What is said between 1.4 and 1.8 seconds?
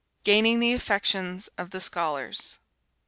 OF THE